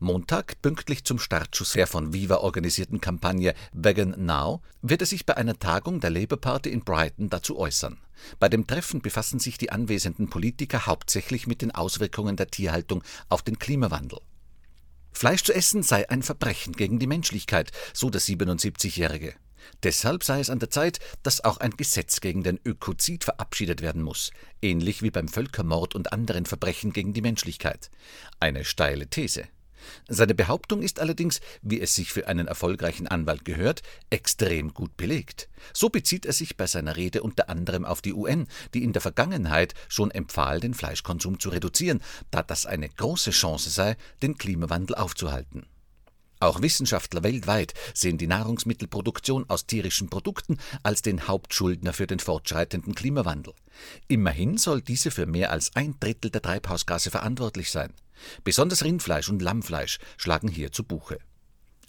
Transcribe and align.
Montag, 0.02 0.62
pünktlich 0.62 1.04
zum 1.04 1.18
Startschuss 1.18 1.72
der 1.72 1.86
von 1.86 2.14
Viva 2.14 2.38
organisierten 2.38 3.02
Kampagne 3.02 3.52
Vegan 3.74 4.14
Now, 4.16 4.62
wird 4.80 5.02
er 5.02 5.06
sich 5.06 5.26
bei 5.26 5.36
einer 5.36 5.58
Tagung 5.58 6.00
der 6.00 6.08
Labour 6.08 6.40
Party 6.40 6.70
in 6.70 6.80
Brighton 6.80 7.28
dazu 7.28 7.58
äußern. 7.58 7.98
Bei 8.38 8.48
dem 8.48 8.66
Treffen 8.66 9.02
befassen 9.02 9.40
sich 9.40 9.58
die 9.58 9.70
anwesenden 9.70 10.30
Politiker 10.30 10.86
hauptsächlich 10.86 11.46
mit 11.46 11.60
den 11.60 11.70
Auswirkungen 11.70 12.36
der 12.36 12.46
Tierhaltung 12.46 13.04
auf 13.28 13.42
den 13.42 13.58
Klimawandel. 13.58 14.20
Fleisch 15.12 15.44
zu 15.44 15.52
essen 15.52 15.82
sei 15.82 16.08
ein 16.08 16.22
Verbrechen 16.22 16.72
gegen 16.72 16.98
die 16.98 17.06
Menschlichkeit, 17.06 17.70
so 17.92 18.08
der 18.08 18.22
77-Jährige. 18.22 19.34
Deshalb 19.82 20.24
sei 20.24 20.40
es 20.40 20.48
an 20.48 20.60
der 20.60 20.70
Zeit, 20.70 20.98
dass 21.22 21.44
auch 21.44 21.58
ein 21.58 21.72
Gesetz 21.72 22.22
gegen 22.22 22.42
den 22.42 22.58
Ökozid 22.64 23.24
verabschiedet 23.24 23.82
werden 23.82 24.00
muss, 24.00 24.30
ähnlich 24.62 25.02
wie 25.02 25.10
beim 25.10 25.28
Völkermord 25.28 25.94
und 25.94 26.14
anderen 26.14 26.46
Verbrechen 26.46 26.94
gegen 26.94 27.12
die 27.12 27.20
Menschlichkeit. 27.20 27.90
Eine 28.38 28.64
steile 28.64 29.06
These. 29.06 29.44
Seine 30.08 30.34
Behauptung 30.34 30.82
ist 30.82 31.00
allerdings, 31.00 31.40
wie 31.62 31.80
es 31.80 31.94
sich 31.94 32.12
für 32.12 32.28
einen 32.28 32.46
erfolgreichen 32.46 33.06
Anwalt 33.06 33.44
gehört, 33.44 33.82
extrem 34.10 34.74
gut 34.74 34.96
belegt. 34.96 35.48
So 35.72 35.88
bezieht 35.88 36.26
er 36.26 36.32
sich 36.32 36.56
bei 36.56 36.66
seiner 36.66 36.96
Rede 36.96 37.22
unter 37.22 37.48
anderem 37.48 37.84
auf 37.84 38.02
die 38.02 38.14
UN, 38.14 38.46
die 38.74 38.82
in 38.82 38.92
der 38.92 39.02
Vergangenheit 39.02 39.74
schon 39.88 40.10
empfahl, 40.10 40.60
den 40.60 40.74
Fleischkonsum 40.74 41.38
zu 41.38 41.50
reduzieren, 41.50 42.00
da 42.30 42.42
das 42.42 42.66
eine 42.66 42.88
große 42.88 43.30
Chance 43.30 43.70
sei, 43.70 43.96
den 44.22 44.38
Klimawandel 44.38 44.96
aufzuhalten. 44.96 45.66
Auch 46.42 46.62
Wissenschaftler 46.62 47.22
weltweit 47.22 47.74
sehen 47.92 48.16
die 48.16 48.26
Nahrungsmittelproduktion 48.26 49.44
aus 49.48 49.66
tierischen 49.66 50.08
Produkten 50.08 50.56
als 50.82 51.02
den 51.02 51.28
Hauptschuldner 51.28 51.92
für 51.92 52.06
den 52.06 52.18
fortschreitenden 52.18 52.94
Klimawandel. 52.94 53.52
Immerhin 54.08 54.56
soll 54.56 54.80
diese 54.80 55.10
für 55.10 55.26
mehr 55.26 55.50
als 55.50 55.76
ein 55.76 55.96
Drittel 56.00 56.30
der 56.30 56.40
Treibhausgase 56.40 57.10
verantwortlich 57.10 57.70
sein. 57.70 57.92
Besonders 58.44 58.84
Rindfleisch 58.84 59.28
und 59.28 59.42
Lammfleisch 59.42 59.98
schlagen 60.16 60.48
hier 60.48 60.72
zu 60.72 60.84
Buche. 60.84 61.18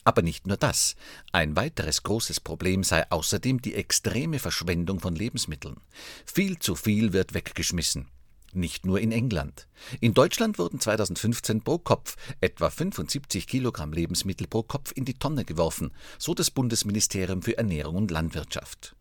Aber 0.03 0.21
nicht 0.21 0.47
nur 0.47 0.57
das. 0.57 0.95
Ein 1.31 1.55
weiteres 1.55 2.03
großes 2.03 2.39
Problem 2.39 2.83
sei 2.83 3.09
außerdem 3.11 3.61
die 3.61 3.75
extreme 3.75 4.39
Verschwendung 4.39 4.99
von 4.99 5.15
Lebensmitteln. 5.15 5.77
Viel 6.25 6.57
zu 6.57 6.75
viel 6.75 7.13
wird 7.13 7.33
weggeschmissen. 7.33 8.07
Nicht 8.53 8.85
nur 8.85 8.99
in 8.99 9.11
England. 9.11 9.67
In 10.01 10.13
Deutschland 10.13 10.59
wurden 10.59 10.79
2015 10.79 11.61
pro 11.61 11.77
Kopf 11.77 12.17
etwa 12.41 12.69
75 12.69 13.47
Kilogramm 13.47 13.93
Lebensmittel 13.93 14.47
pro 14.47 14.63
Kopf 14.63 14.91
in 14.93 15.05
die 15.05 15.13
Tonne 15.13 15.45
geworfen, 15.45 15.91
so 16.17 16.33
das 16.33 16.51
Bundesministerium 16.51 17.41
für 17.41 17.57
Ernährung 17.57 17.95
und 17.95 18.11
Landwirtschaft. 18.11 18.95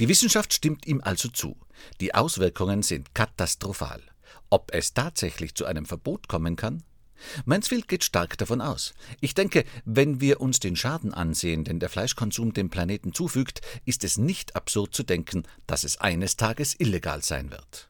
Die 0.00 0.08
Wissenschaft 0.08 0.52
stimmt 0.52 0.86
ihm 0.86 1.00
also 1.00 1.28
zu. 1.28 1.56
Die 2.00 2.14
Auswirkungen 2.14 2.82
sind 2.82 3.14
katastrophal. 3.14 4.02
Ob 4.50 4.70
es 4.72 4.94
tatsächlich 4.94 5.54
zu 5.54 5.66
einem 5.66 5.84
Verbot 5.84 6.28
kommen 6.28 6.56
kann? 6.56 6.82
Mansfield 7.44 7.88
geht 7.88 8.04
stark 8.04 8.38
davon 8.38 8.60
aus. 8.60 8.94
Ich 9.20 9.34
denke, 9.34 9.64
wenn 9.84 10.20
wir 10.20 10.40
uns 10.40 10.60
den 10.60 10.76
Schaden 10.76 11.12
ansehen, 11.12 11.64
den 11.64 11.80
der 11.80 11.88
Fleischkonsum 11.88 12.52
dem 12.54 12.70
Planeten 12.70 13.12
zufügt, 13.12 13.60
ist 13.84 14.04
es 14.04 14.18
nicht 14.18 14.54
absurd 14.56 14.94
zu 14.94 15.02
denken, 15.02 15.42
dass 15.66 15.84
es 15.84 16.00
eines 16.00 16.36
Tages 16.36 16.78
illegal 16.78 17.22
sein 17.22 17.50
wird. 17.50 17.88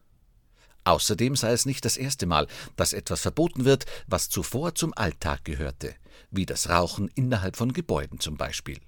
Außerdem 0.84 1.36
sei 1.36 1.52
es 1.52 1.66
nicht 1.66 1.84
das 1.84 1.98
erste 1.98 2.24
Mal, 2.24 2.46
dass 2.76 2.94
etwas 2.94 3.20
verboten 3.20 3.66
wird, 3.66 3.84
was 4.06 4.30
zuvor 4.30 4.75
zum 4.75 4.94
Alltag 4.96 5.44
gehörte, 5.44 5.94
wie 6.30 6.46
das 6.46 6.70
Rauchen 6.70 7.10
innerhalb 7.14 7.56
von 7.56 7.75
Gebäuden 7.75 8.20
zum 8.20 8.38
Beispiel. 8.38 8.80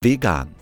Vegan, 0.00 0.54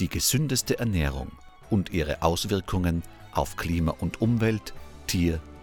die 0.00 0.08
gesündeste 0.08 0.78
Ernährung 0.78 1.32
und 1.68 1.90
ihre 1.90 2.22
Auswirkungen 2.22 3.02
auf 3.32 3.56
Klima 3.56 3.92
und 3.92 4.22
Umwelt, 4.22 4.72
Tier- 5.06 5.42